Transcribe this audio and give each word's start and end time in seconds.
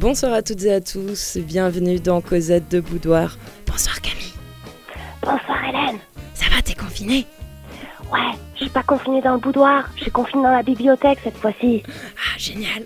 Bonsoir 0.00 0.32
à 0.32 0.40
toutes 0.40 0.64
et 0.64 0.72
à 0.72 0.80
tous, 0.80 1.36
bienvenue 1.36 2.00
dans 2.00 2.22
Cosette 2.22 2.70
de 2.70 2.80
Boudoir. 2.80 3.36
Bonsoir 3.66 4.00
Camille. 4.00 4.32
Bonsoir 5.20 5.62
Hélène. 5.62 5.98
Ça 6.32 6.46
va, 6.48 6.62
t'es 6.62 6.72
confinée? 6.72 7.26
Ouais, 8.10 8.32
je 8.54 8.62
suis 8.62 8.70
pas 8.70 8.82
confinée 8.82 9.20
dans 9.20 9.34
le 9.34 9.40
boudoir, 9.40 9.90
je 9.96 10.04
suis 10.04 10.10
confinée 10.10 10.44
dans 10.44 10.52
la 10.52 10.62
bibliothèque 10.62 11.18
cette 11.22 11.36
fois-ci. 11.36 11.82
Ah, 11.86 12.38
génial. 12.38 12.82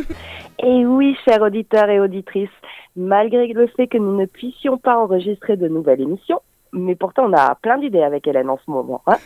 et 0.58 0.86
oui, 0.86 1.14
chers 1.26 1.42
auditeurs 1.42 1.90
et 1.90 2.00
auditrices, 2.00 2.48
malgré 2.96 3.46
le 3.48 3.66
fait 3.66 3.86
que 3.86 3.98
nous 3.98 4.16
ne 4.16 4.24
puissions 4.24 4.78
pas 4.78 4.96
enregistrer 4.96 5.58
de 5.58 5.68
nouvelles 5.68 6.00
émissions, 6.00 6.40
mais 6.72 6.94
pourtant 6.94 7.26
on 7.26 7.36
a 7.36 7.56
plein 7.56 7.76
d'idées 7.76 8.02
avec 8.02 8.26
Hélène 8.26 8.48
en 8.48 8.58
ce 8.64 8.70
moment. 8.70 9.02
Hein. 9.06 9.18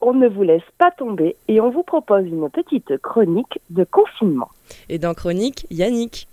On 0.00 0.14
ne 0.14 0.28
vous 0.28 0.42
laisse 0.42 0.62
pas 0.78 0.90
tomber 0.90 1.36
et 1.48 1.60
on 1.60 1.70
vous 1.70 1.82
propose 1.82 2.26
une 2.26 2.48
petite 2.50 2.96
chronique 2.98 3.60
de 3.70 3.84
confinement. 3.84 4.48
Et 4.88 4.98
dans 4.98 5.14
chronique, 5.14 5.66
Yannick. 5.70 6.28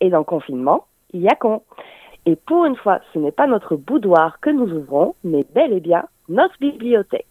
Et 0.00 0.10
dans 0.10 0.24
confinement, 0.24 0.86
Yacon. 1.12 1.62
Et 2.26 2.36
pour 2.36 2.64
une 2.64 2.76
fois, 2.76 3.00
ce 3.12 3.18
n'est 3.18 3.32
pas 3.32 3.46
notre 3.46 3.76
boudoir 3.76 4.40
que 4.40 4.50
nous 4.50 4.72
ouvrons, 4.72 5.14
mais 5.24 5.44
bel 5.54 5.72
et 5.72 5.80
bien 5.80 6.04
notre 6.28 6.58
bibliothèque. 6.58 7.26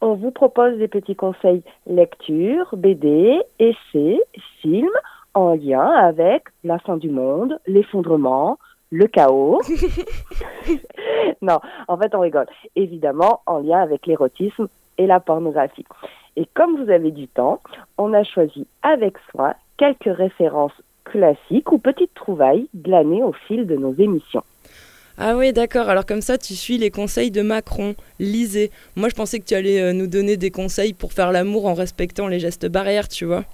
On 0.00 0.14
vous 0.14 0.30
propose 0.30 0.78
des 0.78 0.88
petits 0.88 1.14
conseils 1.14 1.62
lecture, 1.86 2.74
BD, 2.76 3.40
essais, 3.58 4.20
films 4.62 4.88
en 5.34 5.54
lien 5.54 5.86
avec 5.86 6.44
la 6.64 6.78
fin 6.78 6.96
du 6.96 7.10
monde, 7.10 7.58
l'effondrement, 7.66 8.58
le 8.90 9.06
chaos. 9.06 9.60
non, 11.42 11.60
en 11.88 11.96
fait, 11.96 12.14
on 12.14 12.20
rigole. 12.20 12.46
Évidemment, 12.76 13.40
en 13.46 13.58
lien 13.58 13.80
avec 13.80 14.06
l'érotisme 14.06 14.68
et 14.98 15.06
la 15.06 15.20
pornographie. 15.20 15.86
Et 16.36 16.46
comme 16.54 16.82
vous 16.82 16.90
avez 16.90 17.10
du 17.10 17.28
temps, 17.28 17.60
on 17.98 18.12
a 18.12 18.22
choisi 18.24 18.66
avec 18.82 19.16
soin 19.30 19.54
quelques 19.76 20.16
références 20.16 20.72
classiques 21.04 21.72
ou 21.72 21.78
petites 21.78 22.14
trouvailles 22.14 22.68
glanées 22.74 23.22
au 23.22 23.32
fil 23.32 23.66
de 23.66 23.76
nos 23.76 23.94
émissions. 23.94 24.44
Ah 25.18 25.36
oui, 25.36 25.52
d'accord. 25.52 25.88
Alors 25.88 26.06
comme 26.06 26.22
ça, 26.22 26.38
tu 26.38 26.54
suis 26.54 26.78
les 26.78 26.90
conseils 26.90 27.30
de 27.30 27.42
Macron. 27.42 27.94
Lisez. 28.18 28.70
Moi, 28.96 29.08
je 29.10 29.14
pensais 29.14 29.38
que 29.38 29.44
tu 29.44 29.54
allais 29.54 29.80
euh, 29.80 29.92
nous 29.92 30.06
donner 30.06 30.36
des 30.36 30.50
conseils 30.50 30.94
pour 30.94 31.12
faire 31.12 31.32
l'amour 31.32 31.66
en 31.66 31.74
respectant 31.74 32.26
les 32.26 32.38
gestes 32.38 32.66
barrières, 32.66 33.08
tu 33.08 33.26
vois. 33.26 33.44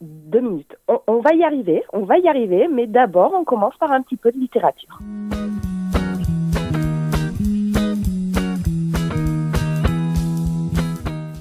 Deux 0.00 0.40
minutes. 0.40 0.76
On, 0.86 1.20
va 1.20 1.34
y 1.34 1.42
arriver, 1.42 1.82
on 1.92 2.04
va 2.04 2.18
y 2.18 2.28
arriver, 2.28 2.68
mais 2.72 2.86
d'abord, 2.86 3.34
on 3.34 3.44
commence 3.44 3.76
par 3.78 3.90
un 3.90 4.00
petit 4.00 4.16
peu 4.16 4.30
de 4.30 4.38
littérature. 4.38 5.00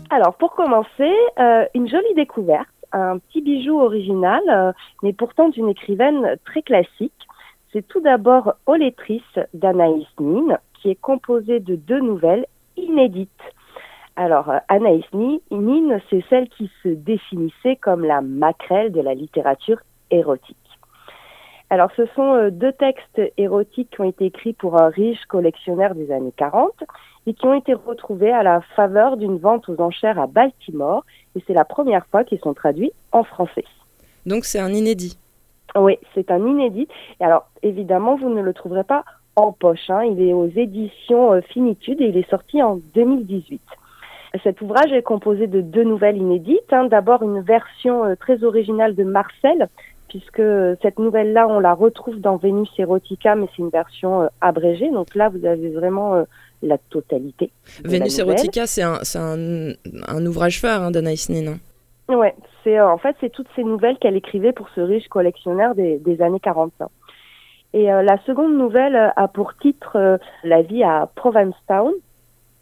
Alors, 0.09 0.35
pour 0.35 0.53
commencer, 0.53 1.13
euh, 1.39 1.65
une 1.73 1.89
jolie 1.89 2.13
découverte, 2.15 2.67
un 2.93 3.17
petit 3.17 3.41
bijou 3.41 3.81
original, 3.81 4.41
euh, 4.47 4.71
mais 5.03 5.11
pourtant 5.11 5.49
d'une 5.49 5.67
écrivaine 5.67 6.37
très 6.45 6.61
classique. 6.61 7.13
C'est 7.73 7.85
tout 7.85 7.99
d'abord 7.99 8.53
Olétrice 8.65 9.21
d'Anaïs 9.53 10.07
Nin, 10.19 10.57
qui 10.75 10.89
est 10.89 10.95
composée 11.01 11.59
de 11.59 11.75
deux 11.75 11.99
nouvelles 11.99 12.45
inédites. 12.77 13.29
Alors, 14.15 14.49
euh, 14.49 14.59
Anaïs 14.69 15.05
Nin, 15.13 15.99
c'est 16.09 16.23
celle 16.29 16.47
qui 16.47 16.71
se 16.83 16.89
définissait 16.89 17.75
comme 17.75 18.05
la 18.05 18.21
maquerelle 18.21 18.93
de 18.93 19.01
la 19.01 19.13
littérature 19.13 19.79
érotique. 20.09 20.55
Alors, 21.69 21.89
ce 21.97 22.05
sont 22.15 22.47
deux 22.49 22.71
textes 22.71 23.21
érotiques 23.35 23.89
qui 23.89 23.99
ont 23.99 24.05
été 24.05 24.27
écrits 24.27 24.53
pour 24.53 24.81
un 24.81 24.87
riche 24.87 25.25
collectionneur 25.25 25.95
des 25.95 26.13
années 26.13 26.33
40 26.37 26.71
et 27.27 27.33
qui 27.33 27.45
ont 27.45 27.53
été 27.53 27.73
retrouvés 27.73 28.31
à 28.31 28.41
la 28.41 28.61
faveur 28.75 29.17
d'une 29.17 29.37
vente 29.37 29.67
aux 29.69 29.79
enchères 29.81 30.17
à 30.17 30.27
Baltimore. 30.27 31.03
Et 31.35 31.43
c'est 31.45 31.53
la 31.53 31.65
première 31.65 32.05
fois 32.07 32.23
qu'ils 32.23 32.39
sont 32.39 32.53
traduits 32.53 32.93
en 33.11 33.23
français. 33.23 33.65
Donc, 34.25 34.45
c'est 34.45 34.59
un 34.59 34.73
inédit. 34.73 35.19
Oui, 35.75 35.99
c'est 36.15 36.31
un 36.31 36.39
inédit. 36.39 36.87
Et 37.19 37.25
alors, 37.25 37.49
évidemment, 37.63 38.15
vous 38.15 38.29
ne 38.29 38.41
le 38.41 38.53
trouverez 38.53 38.85
pas 38.85 39.03
en 39.35 39.51
poche. 39.51 39.89
Hein. 39.89 40.03
Il 40.05 40.21
est 40.21 40.33
aux 40.33 40.47
éditions 40.47 41.33
euh, 41.33 41.41
Finitude 41.41 42.01
et 42.01 42.05
il 42.05 42.17
est 42.17 42.29
sorti 42.29 42.63
en 42.63 42.79
2018. 42.95 43.61
Cet 44.43 44.61
ouvrage 44.61 44.91
est 44.91 45.03
composé 45.03 45.47
de 45.47 45.61
deux 45.61 45.83
nouvelles 45.83 46.17
inédites. 46.17 46.71
Hein. 46.71 46.85
D'abord 46.85 47.23
une 47.23 47.41
version 47.41 48.05
euh, 48.05 48.15
très 48.15 48.43
originale 48.45 48.95
de 48.95 49.03
Marcel, 49.03 49.67
puisque 50.07 50.41
cette 50.81 50.97
nouvelle-là, 50.97 51.47
on 51.49 51.59
la 51.59 51.73
retrouve 51.73 52.19
dans 52.19 52.37
Vénus 52.37 52.69
Erotica, 52.77 53.35
mais 53.35 53.47
c'est 53.51 53.61
une 53.61 53.69
version 53.69 54.23
euh, 54.23 54.27
abrégée. 54.39 54.89
Donc 54.89 55.13
là, 55.13 55.27
vous 55.27 55.45
avez 55.45 55.69
vraiment 55.69 56.25
la 56.61 56.77
totalité. 56.77 57.51
Vénus 57.83 58.19
Erotica, 58.19 58.65
c'est 58.67 58.81
un, 58.81 58.99
un, 60.07 60.25
ouvrage 60.25 60.59
phare 60.59 60.83
hein, 60.83 60.91
d'Anaïs 60.91 61.29
Nin. 61.29 61.57
Ouais, 62.09 62.35
c'est 62.63 62.79
en 62.79 62.97
fait 62.97 63.15
c'est 63.19 63.31
toutes 63.31 63.47
ces 63.55 63.63
nouvelles 63.63 63.97
qu'elle 63.99 64.15
écrivait 64.15 64.53
pour 64.53 64.69
ce 64.75 64.81
riche 64.81 65.07
collectionneur 65.07 65.75
des, 65.75 65.97
des 65.97 66.21
années 66.21 66.39
40. 66.39 66.71
Et 67.73 67.91
euh, 67.91 68.01
la 68.01 68.17
seconde 68.25 68.57
nouvelle 68.57 68.95
euh, 68.95 69.09
a 69.15 69.27
pour 69.27 69.55
titre 69.57 69.97
euh, 69.97 70.17
La 70.43 70.61
vie 70.61 70.83
à 70.83 71.09
Provincetown. 71.15 71.91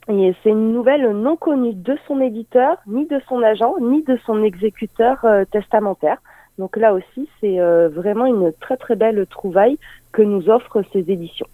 Et 0.07 0.35
c'est 0.43 0.49
une 0.49 0.71
nouvelle 0.73 1.11
non 1.11 1.35
connue 1.35 1.73
de 1.73 1.97
son 2.07 2.21
éditeur, 2.21 2.77
ni 2.85 3.05
de 3.07 3.19
son 3.27 3.41
agent, 3.41 3.75
ni 3.79 4.03
de 4.03 4.19
son 4.25 4.43
exécuteur 4.43 5.25
testamentaire. 5.51 6.17
Donc 6.59 6.77
là 6.77 6.93
aussi, 6.93 7.27
c'est 7.41 7.57
vraiment 7.87 8.27
une 8.27 8.53
très 8.53 8.77
très 8.77 8.95
belle 8.95 9.25
trouvaille 9.25 9.79
que 10.11 10.21
nous 10.21 10.47
offrent 10.47 10.83
ces 10.93 11.09
éditions. 11.11 11.47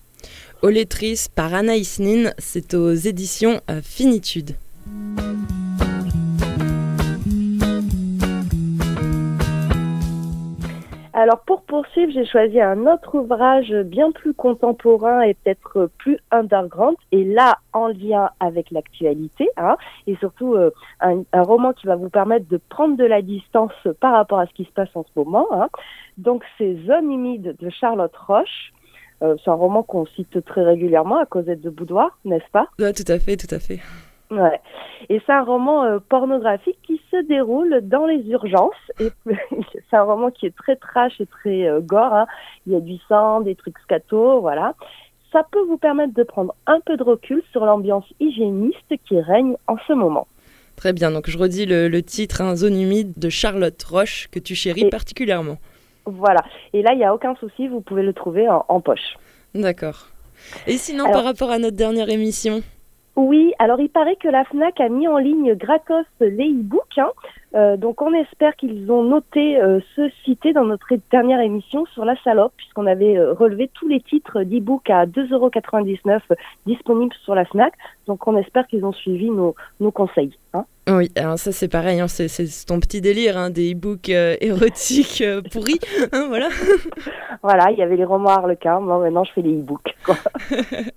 Olétrice 0.62 1.28
par 1.28 1.54
Anaïs 1.54 2.00
Nin, 2.00 2.32
c'est 2.38 2.74
aux 2.74 2.94
éditions 2.94 3.62
Finitude. 3.84 4.56
Alors 11.14 11.42
pour 11.42 11.62
poursuivre, 11.62 12.12
j'ai 12.12 12.26
choisi 12.26 12.60
un 12.60 12.88
autre 12.88 13.16
ouvrage 13.16 13.72
bien 13.86 14.12
plus 14.12 14.34
contemporain 14.34 15.22
et 15.22 15.36
peut-être 15.36 15.92
plus 16.00 16.18
underground, 16.32 16.96
et 17.12 17.24
là 17.24 17.58
en 17.74 17.90
lien 17.90 18.32
avec 18.40 18.72
l'actualité, 18.72 19.48
hein, 19.58 19.76
et 20.08 20.16
surtout 20.16 20.56
euh, 20.56 20.72
un, 21.00 21.24
roman 21.34 21.74
qui 21.74 21.86
va 21.86 21.96
vous 21.96 22.10
permettre 22.10 22.48
de 22.48 22.60
prendre 22.70 22.98
de 22.98 23.04
la 23.04 23.22
distance 23.22 23.74
par 24.00 24.14
rapport 24.14 24.40
à 24.40 24.48
ce 24.48 24.54
qui 24.54 24.64
se 24.64 24.72
passe 24.72 24.90
en 24.96 25.04
ce 25.04 25.10
moment. 25.16 25.48
Hein. 25.52 25.68
Donc 26.18 26.44
c'est 26.58 26.76
Zone 26.88 27.12
humide 27.12 27.56
de 27.60 27.70
Charlotte 27.70 28.16
Roche. 28.16 28.72
Euh, 29.22 29.36
c'est 29.44 29.52
un 29.52 29.56
roman 29.56 29.84
qu'on 29.84 30.06
cite 30.06 30.44
très 30.46 30.64
régulièrement 30.64 31.18
à 31.18 31.26
Cosette 31.26 31.62
de 31.62 31.70
Boudoir, 31.70 32.18
n'est-ce 32.26 32.50
pas? 32.52 32.68
Oui, 32.80 32.92
tout 32.94 33.10
à 33.12 33.20
fait, 33.20 33.38
tout 33.38 33.54
à 33.54 33.60
fait. 33.60 33.80
Ouais. 34.32 34.60
Et 35.10 35.22
c'est 35.26 35.34
un 35.34 35.44
roman 35.44 35.84
euh, 35.84 36.00
pornographique 36.00 36.80
qui 36.84 37.02
se 37.12 37.18
déroule 37.28 37.82
dans 37.84 38.06
les 38.06 38.26
urgences. 38.30 38.74
Et 39.00 39.10
c'est 39.90 39.98
un 39.98 40.04
roman 40.04 40.32
qui 40.32 40.46
est 40.46 40.56
très 40.56 40.78
trash 40.78 41.20
et 41.20 41.26
très 41.26 41.68
euh, 41.68 41.82
gore. 41.82 42.14
Hein. 42.14 42.28
Il 42.66 42.74
y 42.74 42.76
a 42.76 42.80
du 42.80 42.98
sang, 43.10 43.42
des 43.42 43.56
trucs 43.56 43.78
scato, 43.80 44.40
voilà. 44.40 44.74
Ça 45.32 45.46
peut 45.52 45.62
vous 45.68 45.78
permettre 45.78 46.14
de 46.14 46.24
prendre 46.24 46.56
un 46.66 46.80
peu 46.86 46.98
de 46.98 47.04
recul 47.04 47.44
sur 47.52 47.66
l'ambiance 47.66 48.06
hygiéniste 48.20 48.94
qui 49.08 49.20
règne 49.20 49.56
en 49.68 49.78
ce 49.88 49.94
moment. 49.94 50.28
Très 50.76 50.94
bien, 50.94 51.12
donc 51.12 51.30
je 51.30 51.38
redis 51.38 51.66
le, 51.66 52.02
titre, 52.02 52.42
hein, 52.42 52.56
Zone 52.56 52.82
humide 52.82 53.14
de 53.16 53.30
Charlotte 53.30 53.82
Roche, 53.84 54.28
que 54.32 54.40
tu 54.40 54.56
chéris 54.56 54.90
particulièrement. 54.90 55.58
Voilà, 56.06 56.42
et 56.74 56.82
là, 56.82 56.94
il 56.94 56.98
n'y 56.98 57.06
a 57.06 57.14
aucun 57.14 57.36
souci, 57.36 57.68
vous 57.68 57.82
pouvez 57.82 58.04
le 58.04 58.14
trouver 58.14 58.48
en, 58.50 58.82
poche. 58.82 59.18
D'accord. 59.54 60.08
Et 60.66 60.78
sinon, 60.78 61.12
par 61.12 61.24
rapport 61.24 61.52
à 61.52 61.60
notre 61.60 61.78
dernière 61.78 62.10
émission? 62.10 62.62
Oui, 63.16 63.54
alors 63.60 63.80
il 63.80 63.90
paraît 63.90 64.16
que 64.16 64.28
la 64.28 64.46
FNAC 64.46 64.80
a 64.80 64.90
mis 64.90 65.08
en 65.08 65.18
ligne 65.18 65.54
gratos 65.56 66.06
les 66.20 66.50
e-books. 66.50 66.98
Hein. 66.98 67.12
Euh, 67.54 67.76
donc 67.76 68.02
on 68.02 68.14
espère 68.14 68.56
qu'ils 68.56 68.90
ont 68.92 69.04
noté 69.04 69.62
euh, 69.62 69.80
ce 69.96 70.10
cité 70.24 70.54
dans 70.54 70.64
notre 70.64 70.88
dernière 71.12 71.42
émission 71.42 71.86
sur 71.88 72.06
la 72.06 72.16
salope, 72.24 72.54
puisqu'on 72.56 72.88
avait 72.88 73.18
euh, 73.18 73.34
relevé 73.34 73.70
tous 73.74 73.90
les 73.90 74.00
titres 74.00 74.44
d'e-book 74.44 74.90
à 74.90 75.06
2,99€ 75.06 76.22
disponibles 76.66 77.16
sur 77.24 77.36
la 77.36 77.44
FNAC. 77.46 77.74
Donc 78.08 78.26
on 78.28 78.38
espère 78.38 78.68
qu'ils 78.68 78.86
ont 78.86 78.94
suivi 78.94 79.30
nos, 79.30 79.56
nos 79.82 79.92
conseils. 79.92 80.38
Hein. 80.54 80.66
Oui, 80.90 81.12
alors 81.16 81.38
ça 81.38 81.52
c'est 81.52 81.68
pareil, 81.68 82.00
hein, 82.00 82.08
c'est, 82.08 82.28
ton 82.66 82.80
petit 82.80 83.02
délire, 83.02 83.38
hein, 83.38 83.50
des 83.50 83.74
e-books 83.74 84.10
érotiques 84.10 85.24
pourris, 85.52 85.80
hein, 86.12 86.26
voilà. 86.28 86.50
voilà, 87.44 87.72
il 87.72 87.78
y 87.78 87.84
avait 87.84 87.98
les 87.98 88.04
romans 88.04 88.30
Harlequin, 88.30 88.80
moi 88.80 88.98
maintenant 89.00 89.24
je 89.24 89.32
fais 89.32 89.42
les 89.42 89.60
e-books. 89.60 89.96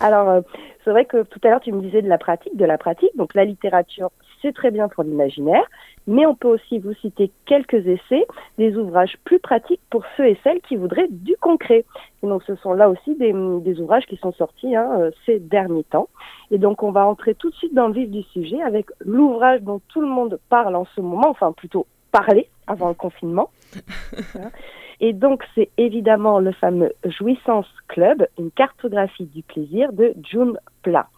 Alors, 0.00 0.30
euh, 0.30 0.40
c'est 0.82 0.90
vrai 0.90 1.04
que 1.04 1.22
tout 1.24 1.38
à 1.44 1.48
l'heure, 1.48 1.60
tu 1.60 1.72
me 1.72 1.82
disais 1.82 2.00
de 2.00 2.08
la 2.08 2.16
pratique, 2.16 2.56
de 2.56 2.64
la 2.64 2.78
pratique. 2.78 3.14
Donc, 3.16 3.34
la 3.34 3.44
littérature, 3.44 4.10
c'est 4.40 4.54
très 4.54 4.70
bien 4.70 4.88
pour 4.88 5.04
l'imaginaire, 5.04 5.64
mais 6.06 6.24
on 6.24 6.34
peut 6.34 6.48
aussi 6.48 6.78
vous 6.78 6.94
citer 6.94 7.30
quelques 7.44 7.86
essais, 7.86 8.26
des 8.56 8.74
ouvrages 8.76 9.18
plus 9.24 9.38
pratiques 9.38 9.82
pour 9.90 10.02
ceux 10.16 10.26
et 10.26 10.38
celles 10.42 10.62
qui 10.62 10.76
voudraient 10.76 11.08
du 11.10 11.36
concret. 11.38 11.84
Et 12.22 12.26
donc, 12.26 12.42
ce 12.44 12.54
sont 12.56 12.72
là 12.72 12.88
aussi 12.88 13.14
des, 13.16 13.32
ouvrages 13.80 14.06
qui 14.06 14.16
sont 14.16 14.32
sortis 14.32 14.74
hein, 14.74 14.88
euh, 14.98 15.10
ces 15.26 15.38
derniers 15.38 15.84
temps. 15.84 16.08
Et 16.50 16.56
donc, 16.56 16.82
on 16.82 16.92
va 16.92 17.06
entrer 17.06 17.34
tout 17.34 17.50
de 17.50 17.54
suite 17.56 17.74
dans 17.74 17.88
le 17.88 17.94
vif 17.94 18.10
du 18.10 18.22
sujet 18.22 18.62
avec 18.62 18.86
l'ouvrage 19.00 19.60
dont 19.60 19.82
tout 19.88 20.00
le 20.00 20.08
monde 20.08 20.40
parle 20.48 20.76
en 20.76 20.86
ce 20.96 21.02
moment, 21.02 21.28
enfin 21.28 21.52
plutôt 21.52 21.86
parler 22.10 22.48
avant 22.66 22.88
le 22.88 22.94
confinement. 22.94 23.50
Et 25.00 25.12
donc, 25.12 25.42
c'est 25.54 25.70
évidemment 25.78 26.40
le 26.40 26.52
fameux 26.52 26.92
Jouissance 27.04 27.66
Club, 27.88 28.26
une 28.38 28.50
cartographie 28.50 29.24
du 29.24 29.42
plaisir 29.42 29.92
de 29.92 30.12
June 30.22 30.58
Pla. 30.82 31.08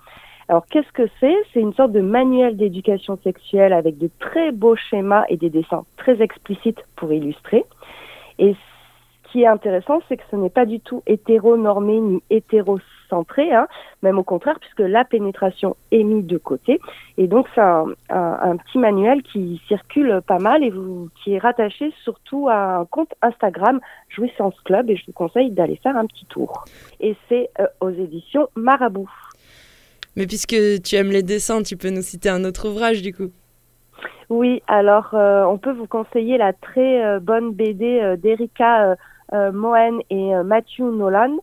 Alors 0.48 0.66
qu'est-ce 0.66 0.92
que 0.92 1.08
c'est? 1.18 1.36
C'est 1.52 1.60
une 1.60 1.72
sorte 1.74 1.92
de 1.92 2.00
manuel 2.00 2.56
d'éducation 2.56 3.18
sexuelle 3.24 3.72
avec 3.72 3.98
de 3.98 4.10
très 4.18 4.52
beaux 4.52 4.76
schémas 4.76 5.24
et 5.28 5.36
des 5.36 5.50
dessins 5.50 5.84
très 5.96 6.20
explicites 6.20 6.80
pour 6.96 7.12
illustrer. 7.12 7.64
Et 8.38 8.54
qui 9.32 9.42
est 9.42 9.46
intéressant, 9.46 10.00
c'est 10.08 10.16
que 10.16 10.22
ce 10.30 10.36
n'est 10.36 10.50
pas 10.50 10.66
du 10.66 10.78
tout 10.80 11.02
hétéronormé 11.06 11.98
ni 11.98 12.22
hétérocentré, 12.30 13.52
hein, 13.52 13.66
même 14.02 14.18
au 14.18 14.22
contraire, 14.22 14.58
puisque 14.60 14.80
la 14.80 15.04
pénétration 15.04 15.76
est 15.90 16.02
mise 16.02 16.26
de 16.26 16.38
côté. 16.38 16.80
Et 17.16 17.26
donc 17.26 17.46
c'est 17.54 17.60
un, 17.60 17.86
un, 18.10 18.56
petit 18.58 18.78
manuel 18.78 19.22
qui 19.22 19.60
circule 19.66 20.20
pas 20.26 20.38
mal 20.38 20.62
et 20.62 20.70
vous, 20.70 21.08
qui 21.22 21.34
est 21.34 21.38
rattaché 21.38 21.92
surtout 22.04 22.48
à 22.48 22.76
un 22.76 22.84
compte 22.84 23.14
Instagram 23.22 23.80
Jouissance 24.10 24.58
Club 24.64 24.90
et 24.90 24.96
je 24.96 25.06
vous 25.06 25.12
conseille 25.12 25.50
d'aller 25.50 25.76
faire 25.82 25.96
un 25.96 26.06
petit 26.06 26.26
tour. 26.26 26.64
Et 27.00 27.16
c'est 27.28 27.50
euh, 27.58 27.66
aux 27.80 27.90
éditions 27.90 28.48
Marabout. 28.54 29.08
Mais 30.16 30.26
puisque 30.26 30.56
tu 30.82 30.96
aimes 30.96 31.10
les 31.10 31.22
dessins, 31.22 31.62
tu 31.62 31.76
peux 31.76 31.90
nous 31.90 32.02
citer 32.02 32.28
un 32.28 32.44
autre 32.44 32.68
ouvrage 32.68 33.02
du 33.02 33.14
coup 33.14 33.30
Oui, 34.28 34.62
alors 34.68 35.14
euh, 35.14 35.44
on 35.44 35.56
peut 35.56 35.72
vous 35.72 35.86
conseiller 35.86 36.36
la 36.36 36.52
très 36.52 37.04
euh, 37.04 37.20
bonne 37.20 37.52
BD 37.52 38.00
euh, 38.00 38.16
d'Erika 38.16 38.96
Mohen 39.32 40.00
et 40.10 40.34
Matthew 40.44 40.80
Nolan. 40.80 41.38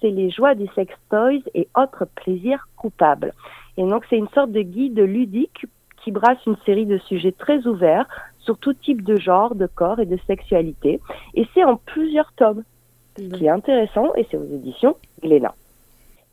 C'est 0.00 0.10
Les 0.10 0.30
joies 0.30 0.54
du 0.54 0.66
sex 0.74 0.94
toys 1.10 1.42
et 1.54 1.68
autres 1.76 2.06
plaisirs 2.14 2.68
coupables. 2.76 3.32
Et 3.76 3.82
donc 3.82 4.04
c'est 4.10 4.16
une 4.16 4.28
sorte 4.28 4.52
de 4.52 4.62
guide 4.62 4.98
ludique 4.98 5.66
qui 6.02 6.12
brasse 6.12 6.44
une 6.46 6.56
série 6.64 6.86
de 6.86 6.98
sujets 6.98 7.32
très 7.32 7.66
ouverts 7.66 8.06
sur 8.38 8.58
tout 8.58 8.72
type 8.72 9.02
de 9.02 9.16
genre, 9.16 9.54
de 9.54 9.66
corps 9.66 10.00
et 10.00 10.06
de 10.06 10.18
sexualité. 10.26 11.00
Et 11.34 11.46
c'est 11.52 11.64
en 11.64 11.76
plusieurs 11.76 12.32
tomes, 12.32 12.64
ce 13.16 13.24
qui 13.24 13.46
est 13.46 13.50
intéressant, 13.50 14.14
et 14.14 14.26
c'est 14.30 14.36
aux 14.36 14.44
éditions 14.44 14.96
Glénat. 15.22 15.54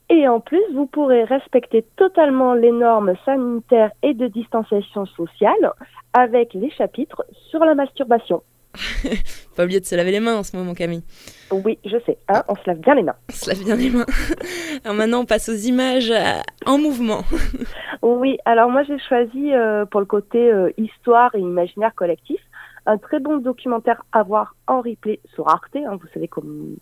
Et 0.09 0.27
en 0.27 0.39
plus, 0.39 0.61
vous 0.73 0.85
pourrez 0.85 1.23
respecter 1.23 1.83
totalement 1.97 2.53
les 2.53 2.71
normes 2.71 3.15
sanitaires 3.25 3.91
et 4.03 4.13
de 4.13 4.27
distanciation 4.27 5.05
sociale 5.07 5.73
avec 6.13 6.53
les 6.53 6.69
chapitres 6.69 7.25
sur 7.49 7.59
la 7.65 7.75
masturbation. 7.75 8.43
Pas 9.55 9.63
oublier 9.63 9.79
de 9.79 9.85
se 9.85 9.95
laver 9.95 10.11
les 10.11 10.19
mains 10.19 10.35
en 10.35 10.43
ce 10.43 10.55
moment, 10.55 10.73
Camille. 10.73 11.03
Oui, 11.51 11.77
je 11.85 11.97
sais. 12.05 12.17
Hein, 12.27 12.43
on 12.47 12.55
se 12.55 12.61
lave 12.65 12.79
bien 12.79 12.95
les 12.95 13.03
mains. 13.03 13.15
On 13.29 13.33
se 13.33 13.49
lave 13.49 13.63
bien 13.63 13.75
les 13.75 13.89
mains. 13.89 14.05
alors 14.83 14.95
maintenant, 14.95 15.21
on 15.21 15.25
passe 15.25 15.49
aux 15.49 15.53
images 15.53 16.11
euh, 16.11 16.41
en 16.65 16.77
mouvement. 16.77 17.23
oui, 18.01 18.37
alors 18.45 18.69
moi 18.69 18.83
j'ai 18.83 18.99
choisi 18.99 19.53
euh, 19.53 19.85
pour 19.85 19.99
le 19.99 20.05
côté 20.05 20.51
euh, 20.51 20.71
histoire 20.77 21.33
et 21.35 21.39
imaginaire 21.39 21.93
collectif 21.95 22.39
un 22.87 22.99
très 22.99 23.19
bon 23.19 23.37
documentaire 23.37 24.03
à 24.11 24.21
voir 24.21 24.55
en 24.67 24.81
replay 24.81 25.19
sur 25.33 25.47
Arte. 25.47 25.75
Hein, 25.75 25.97
vous 25.99 26.07
savez 26.13 26.27
comme 26.27 26.75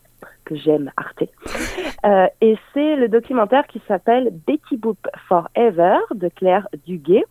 que 0.43 0.55
j'aime 0.55 0.91
Arte. 0.97 1.23
Et 2.41 2.57
c'est 2.73 2.95
le 2.97 3.07
documentaire 3.07 3.65
qui 3.67 3.81
s'appelle 3.87 4.29
Betty 4.45 4.75
Boop 4.75 4.97
Forever 5.29 5.99
de 6.13 6.27
Claire 6.27 6.67
Duguay. 6.85 7.23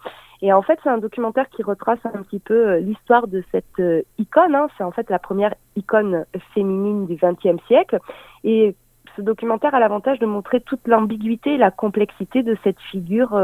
Et 0.42 0.52
en 0.52 0.60
fait, 0.60 0.78
c'est 0.82 0.90
un 0.90 0.98
documentaire 0.98 1.48
qui 1.50 1.62
retrace 1.62 2.00
un 2.04 2.22
petit 2.22 2.40
peu 2.40 2.68
euh, 2.68 2.80
l'histoire 2.80 3.28
de 3.28 3.44
cette 3.52 3.78
euh, 3.78 4.02
icône. 4.18 4.54
Hein. 4.54 4.66
C'est 4.76 4.84
en 4.84 4.90
fait 4.90 5.08
la 5.08 5.20
première 5.20 5.54
icône 5.76 6.26
féminine 6.52 7.06
du 7.06 7.14
XXe 7.14 7.64
siècle. 7.68 7.98
Et 8.42 8.74
ce 9.16 9.22
documentaire 9.22 9.74
a 9.74 9.80
l'avantage 9.80 10.18
de 10.18 10.26
montrer 10.26 10.60
toute 10.60 10.86
l'ambiguïté 10.88 11.54
et 11.54 11.58
la 11.58 11.70
complexité 11.70 12.42
de 12.42 12.56
cette 12.64 12.80
figure 12.80 13.38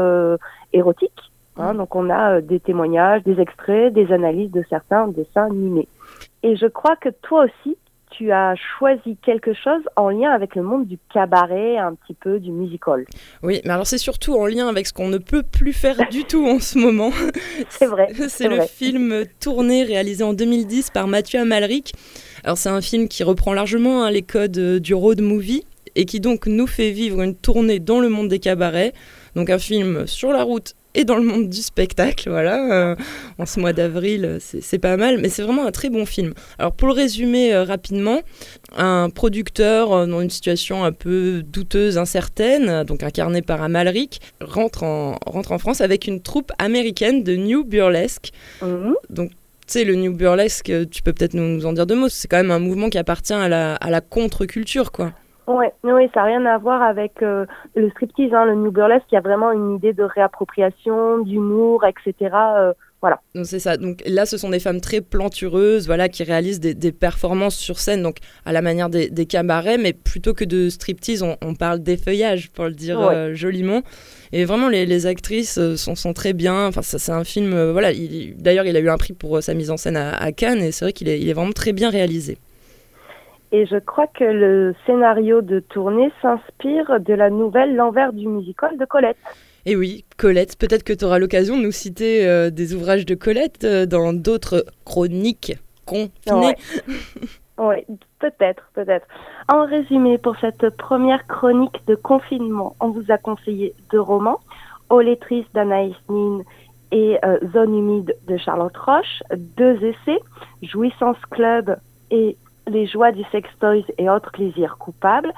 érotique. 0.73 1.31
Hein. 1.57 1.75
Donc 1.75 1.95
on 1.95 2.09
a 2.09 2.41
des 2.41 2.59
témoignages, 2.59 3.21
des 3.23 3.39
extraits, 3.39 3.93
des 3.93 4.11
analyses 4.11 4.51
de 4.51 4.63
certains 4.67 5.07
dessins 5.07 5.45
animés. 5.45 5.87
Et 6.41 6.55
je 6.55 6.65
crois 6.65 6.95
que 6.95 7.09
toi 7.21 7.45
aussi, 7.45 7.77
tu 8.11 8.31
as 8.31 8.55
choisi 8.77 9.17
quelque 9.23 9.53
chose 9.53 9.81
en 9.95 10.09
lien 10.09 10.31
avec 10.31 10.55
le 10.55 10.63
monde 10.63 10.87
du 10.87 10.97
cabaret, 11.13 11.77
un 11.77 11.95
petit 11.95 12.13
peu 12.13 12.39
du 12.39 12.51
musical. 12.51 13.05
Oui, 13.43 13.61
mais 13.65 13.71
alors 13.71 13.87
c'est 13.87 13.97
surtout 13.97 14.35
en 14.35 14.45
lien 14.45 14.67
avec 14.67 14.87
ce 14.87 14.93
qu'on 14.93 15.07
ne 15.07 15.17
peut 15.17 15.43
plus 15.43 15.73
faire 15.73 15.95
du 16.11 16.23
tout 16.25 16.45
en 16.45 16.59
ce 16.59 16.77
moment. 16.77 17.11
C'est 17.69 17.85
vrai. 17.85 18.07
c'est 18.27 18.47
le 18.47 18.61
film 18.61 19.25
tourné, 19.39 19.83
réalisé 19.83 20.23
en 20.23 20.33
2010 20.33 20.89
par 20.89 21.07
Mathieu 21.07 21.39
Amalric. 21.39 21.93
Alors 22.43 22.57
c'est 22.57 22.69
un 22.69 22.81
film 22.81 23.07
qui 23.07 23.23
reprend 23.23 23.53
largement 23.53 24.03
hein, 24.03 24.11
les 24.11 24.21
codes 24.21 24.57
euh, 24.57 24.79
du 24.79 24.93
road 24.93 25.21
movie 25.21 25.63
et 25.95 26.05
qui 26.05 26.19
donc 26.19 26.47
nous 26.47 26.67
fait 26.67 26.91
vivre 26.91 27.21
une 27.21 27.35
tournée 27.35 27.79
dans 27.79 27.99
le 27.99 28.09
monde 28.09 28.29
des 28.29 28.39
cabarets. 28.39 28.93
Donc 29.35 29.49
un 29.49 29.59
film 29.59 30.07
sur 30.07 30.31
la 30.31 30.43
route 30.43 30.73
et 30.95 31.03
dans 31.03 31.15
le 31.15 31.23
monde 31.23 31.49
du 31.49 31.61
spectacle, 31.61 32.29
voilà. 32.29 32.91
Euh, 32.91 32.95
en 33.37 33.45
ce 33.45 33.59
mois 33.59 33.73
d'avril, 33.73 34.39
c'est 34.39 34.79
pas 34.79 34.97
mal, 34.97 35.19
mais 35.19 35.29
c'est 35.29 35.43
vraiment 35.43 35.65
un 35.65 35.71
très 35.71 35.89
bon 35.89 36.05
film. 36.05 36.33
Alors 36.57 36.73
pour 36.73 36.87
le 36.87 36.93
résumer 36.93 37.53
euh, 37.53 37.63
rapidement, 37.63 38.21
un 38.75 39.09
producteur 39.09 39.93
euh, 39.93 40.05
dans 40.07 40.21
une 40.21 40.31
situation 40.31 40.83
un 40.83 40.91
peu 40.91 41.43
douteuse, 41.45 41.97
incertaine, 41.97 42.83
donc 42.83 43.03
incarné 43.03 43.41
par 43.41 43.61
Amalric, 43.61 44.19
rentre 44.41 44.83
en, 44.83 45.19
rentre 45.27 45.51
en 45.51 45.59
France 45.59 45.81
avec 45.81 46.07
une 46.07 46.21
troupe 46.21 46.51
américaine 46.57 47.23
de 47.23 47.35
New 47.35 47.63
Burlesque. 47.63 48.31
Mhm. 48.61 48.95
Donc 49.09 49.29
tu 49.29 49.73
sais, 49.73 49.83
le 49.83 49.93
New 49.93 50.13
Burlesque, 50.13 50.71
tu 50.89 51.03
peux 51.03 51.13
peut-être 51.13 51.35
nous, 51.35 51.63
en 51.67 51.73
dire 51.73 51.85
deux 51.85 51.95
mots. 51.95 52.09
C'est 52.09 52.27
quand 52.27 52.37
même 52.37 52.49
un 52.49 52.57
mouvement 52.57 52.89
qui 52.89 52.97
appartient 52.97 53.33
à 53.33 53.47
la, 53.47 53.75
à 53.75 53.91
la 53.91 54.01
contre-culture, 54.01 54.91
quoi. 54.91 55.13
Ouais, 55.49 55.73
oui, 55.83 56.07
ça 56.13 56.19
n'a 56.19 56.25
rien 56.27 56.45
à 56.45 56.59
voir 56.59 56.83
avec 56.83 57.23
euh, 57.23 57.47
le 57.75 57.89
striptease, 57.89 58.31
hein, 58.35 58.45
le 58.45 58.53
New 58.53 58.71
Burlesque, 58.71 59.07
qui 59.09 59.15
a 59.15 59.19
vraiment 59.19 59.51
une 59.51 59.77
idée 59.77 59.93
de 59.93 60.03
réappropriation, 60.03 61.23
d'humour, 61.23 61.83
etc. 61.85 62.35
Euh, 62.55 62.73
voilà. 63.01 63.19
C'est 63.43 63.57
ça. 63.57 63.75
Donc 63.75 64.03
là, 64.05 64.27
ce 64.27 64.37
sont 64.37 64.49
des 64.49 64.59
femmes 64.59 64.79
très 64.79 65.01
plantureuses, 65.01 65.87
voilà, 65.87 66.07
qui 66.07 66.23
réalisent 66.23 66.59
des, 66.59 66.91
performances 66.91 67.55
sur 67.55 67.79
scène, 67.79 68.03
donc 68.03 68.17
à 68.45 68.51
la 68.51 68.61
manière 68.61 68.89
des, 68.89 69.25
cabarets, 69.25 69.79
mais 69.79 69.93
plutôt 69.93 70.35
que 70.35 70.45
de 70.45 70.69
striptease, 70.69 71.23
on, 71.23 71.35
on 71.43 71.55
parle 71.55 71.79
d'effeuillage, 71.79 72.51
pour 72.51 72.65
le 72.65 72.73
dire 72.73 72.99
euh, 72.99 73.33
joliment. 73.33 73.81
Et 74.31 74.45
vraiment, 74.45 74.69
les, 74.69 75.05
actrices 75.07 75.59
sont, 75.77 75.95
sont, 75.95 76.13
très 76.13 76.33
bien. 76.33 76.67
Enfin, 76.67 76.83
c'est 76.83 77.11
un 77.11 77.23
film. 77.23 77.71
voilà. 77.71 77.89
D'ailleurs, 78.37 78.67
il 78.67 78.77
a 78.77 78.79
eu 78.79 78.89
un 78.89 78.97
prix 78.97 79.13
pour 79.13 79.41
sa 79.41 79.55
mise 79.55 79.71
en 79.71 79.77
scène 79.77 79.97
à, 79.97 80.15
à 80.15 80.31
Cannes, 80.31 80.61
et 80.61 80.71
c'est 80.71 80.85
vrai 80.85 80.93
qu'il 80.93 81.09
est, 81.09 81.19
il 81.19 81.27
est 81.27 81.33
vraiment 81.33 81.53
très 81.53 81.73
bien 81.73 81.89
réalisé. 81.89 82.37
Et 83.51 83.65
je 83.65 83.77
crois 83.77 84.07
que 84.07 84.23
le 84.23 84.75
scénario 84.85 85.41
de 85.41 85.59
tournée 85.59 86.11
s'inspire 86.21 86.99
de 86.99 87.13
la 87.13 87.29
nouvelle 87.29 87.75
L'envers 87.75 88.13
du 88.13 88.27
musical 88.27 88.77
de 88.77 88.85
Colette. 88.85 89.17
Et 89.65 89.75
oui, 89.75 90.05
Colette, 90.17 90.57
peut-être 90.57 90.83
que 90.83 90.93
tu 90.93 91.05
auras 91.05 91.19
l'occasion 91.19 91.57
de 91.57 91.63
nous 91.63 91.71
citer 91.71 92.27
euh, 92.27 92.49
des 92.49 92.75
ouvrages 92.75 93.05
de 93.05 93.15
Colette 93.15 93.63
euh, 93.63 93.85
dans 93.85 94.13
d'autres 94.13 94.65
chroniques 94.85 95.57
confinées. 95.85 96.55
Oui, 97.61 97.75
peut-être, 98.19 98.63
peut-être. 98.73 99.05
En 99.51 99.65
résumé, 99.65 100.17
pour 100.17 100.37
cette 100.37 100.69
première 100.77 101.27
chronique 101.27 101.85
de 101.87 101.95
confinement, 101.95 102.73
on 102.79 102.89
vous 102.89 103.03
a 103.09 103.17
conseillé 103.17 103.73
deux 103.91 103.99
romans, 103.99 104.39
Olétrice 104.89 105.45
d'Anaïs 105.53 105.95
Nin 106.07 106.39
et 106.93 107.17
euh, 107.25 107.37
Zone 107.51 107.77
humide 107.77 108.15
de 108.29 108.37
Charlotte 108.37 108.75
Roche, 108.77 109.21
deux 109.35 109.75
essais, 109.83 110.19
Jouissance 110.63 111.17
Club 111.29 111.75
et 112.11 112.37
les 112.69 112.87
joies 112.87 113.11
du 113.11 113.23
sex 113.31 113.49
toys 113.59 113.85
et 113.97 114.09
autres 114.09 114.31
plaisirs 114.31 114.77
coupables, 114.77 115.33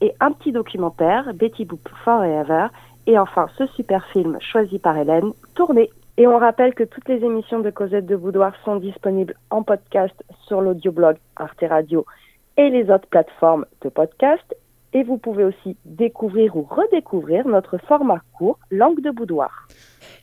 et 0.00 0.12
un 0.20 0.32
petit 0.32 0.52
documentaire, 0.52 1.32
Betty 1.34 1.64
Boop 1.64 1.88
Forever, 2.04 2.66
et 3.06 3.18
enfin 3.18 3.48
ce 3.56 3.66
super 3.68 4.04
film 4.06 4.38
choisi 4.40 4.78
par 4.78 4.96
Hélène, 4.96 5.32
tourné. 5.54 5.90
Et 6.18 6.26
on 6.26 6.38
rappelle 6.38 6.74
que 6.74 6.84
toutes 6.84 7.08
les 7.08 7.22
émissions 7.22 7.60
de 7.60 7.70
Cosette 7.70 8.06
de 8.06 8.16
Boudoir 8.16 8.52
sont 8.64 8.76
disponibles 8.76 9.34
en 9.50 9.62
podcast 9.62 10.14
sur 10.46 10.60
l'audioblog 10.60 11.16
Arte 11.36 11.64
Radio 11.68 12.06
et 12.56 12.70
les 12.70 12.90
autres 12.90 13.08
plateformes 13.08 13.66
de 13.82 13.90
podcast. 13.90 14.56
Et 14.94 15.02
vous 15.02 15.18
pouvez 15.18 15.44
aussi 15.44 15.76
découvrir 15.84 16.56
ou 16.56 16.62
redécouvrir 16.62 17.46
notre 17.46 17.76
format 17.76 18.20
court 18.38 18.58
Langue 18.70 19.02
de 19.02 19.10
Boudoir. 19.10 19.68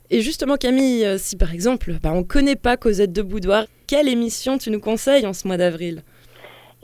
Et 0.09 0.21
justement 0.21 0.57
Camille, 0.57 1.05
euh, 1.05 1.17
si 1.19 1.37
par 1.37 1.53
exemple 1.53 1.93
bah, 2.01 2.09
on 2.11 2.19
ne 2.19 2.23
connaît 2.23 2.55
pas 2.55 2.75
Cosette 2.75 3.13
de 3.13 3.21
Boudoir, 3.21 3.65
quelle 3.85 4.09
émission 4.09 4.57
tu 4.57 4.71
nous 4.71 4.79
conseilles 4.79 5.27
en 5.27 5.33
ce 5.33 5.47
mois 5.47 5.57
d'avril? 5.57 6.01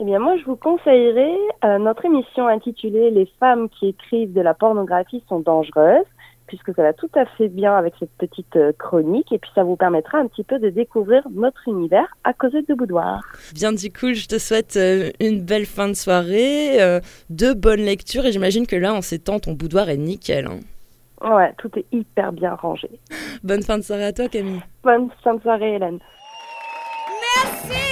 Eh 0.00 0.04
bien, 0.04 0.18
moi, 0.18 0.36
je 0.38 0.44
vous 0.44 0.56
conseillerais 0.56 1.36
euh, 1.62 1.78
notre 1.78 2.06
émission 2.06 2.48
intitulée 2.48 3.10
Les 3.10 3.30
femmes 3.38 3.68
qui 3.68 3.88
écrivent 3.88 4.32
de 4.32 4.40
la 4.40 4.54
pornographie 4.54 5.22
sont 5.28 5.40
dangereuses, 5.40 6.06
puisque 6.46 6.74
ça 6.74 6.82
va 6.82 6.94
tout 6.94 7.10
à 7.14 7.26
fait 7.26 7.48
bien 7.48 7.76
avec 7.76 7.92
cette 8.00 8.16
petite 8.16 8.56
euh, 8.56 8.72
chronique, 8.78 9.30
et 9.30 9.38
puis 9.38 9.50
ça 9.54 9.62
vous 9.62 9.76
permettra 9.76 10.16
un 10.16 10.26
petit 10.26 10.42
peu 10.42 10.58
de 10.58 10.70
découvrir 10.70 11.22
notre 11.34 11.68
univers 11.68 12.06
à 12.24 12.32
cause 12.32 12.52
de 12.52 12.74
Boudoir. 12.74 13.20
Bien, 13.52 13.74
du 13.74 13.92
coup, 13.92 14.14
je 14.14 14.26
te 14.26 14.38
souhaite 14.38 14.76
euh, 14.76 15.10
une 15.20 15.42
belle 15.42 15.66
fin 15.66 15.88
de 15.88 15.94
soirée, 15.94 16.78
de 17.28 17.52
bonnes 17.52 17.84
lectures, 17.84 18.24
et 18.24 18.32
j'imagine 18.32 18.66
que 18.66 18.76
là, 18.76 18.94
en 18.94 19.02
ces 19.02 19.18
temps, 19.18 19.38
ton 19.38 19.52
boudoir 19.52 19.90
est 19.90 19.98
nickel. 19.98 20.46
Hein. 20.46 20.60
Ouais, 21.30 21.52
tout 21.58 21.70
est 21.76 21.84
hyper 21.92 22.32
bien 22.32 22.54
rangé. 22.54 22.88
Bonne 23.44 23.62
fin 23.62 23.76
de 23.76 23.82
soirée 23.82 24.06
à 24.06 24.12
toi, 24.14 24.28
Camille. 24.28 24.62
Bonne 24.82 25.10
fin 25.22 25.34
de 25.34 25.42
soirée, 25.42 25.74
Hélène. 25.74 25.98
Merci 27.44 27.89